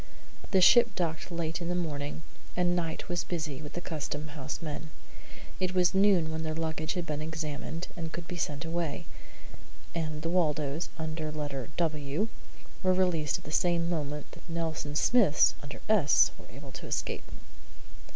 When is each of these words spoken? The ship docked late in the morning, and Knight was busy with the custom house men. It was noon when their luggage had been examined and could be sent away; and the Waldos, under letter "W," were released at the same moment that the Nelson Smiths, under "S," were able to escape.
The 0.49 0.61
ship 0.61 0.95
docked 0.95 1.29
late 1.31 1.61
in 1.61 1.67
the 1.69 1.75
morning, 1.75 2.23
and 2.57 2.75
Knight 2.75 3.07
was 3.07 3.23
busy 3.23 3.61
with 3.61 3.73
the 3.73 3.81
custom 3.81 4.29
house 4.29 4.59
men. 4.59 4.89
It 5.59 5.75
was 5.75 5.93
noon 5.93 6.31
when 6.31 6.41
their 6.41 6.55
luggage 6.55 6.93
had 6.95 7.05
been 7.05 7.21
examined 7.21 7.87
and 7.95 8.11
could 8.11 8.27
be 8.27 8.35
sent 8.35 8.65
away; 8.65 9.05
and 9.93 10.23
the 10.23 10.29
Waldos, 10.31 10.89
under 10.97 11.31
letter 11.31 11.69
"W," 11.77 12.29
were 12.81 12.95
released 12.95 13.37
at 13.37 13.43
the 13.43 13.51
same 13.51 13.91
moment 13.91 14.31
that 14.31 14.47
the 14.47 14.53
Nelson 14.53 14.95
Smiths, 14.95 15.53
under 15.61 15.81
"S," 15.87 16.31
were 16.35 16.47
able 16.49 16.71
to 16.71 16.87
escape. 16.87 17.29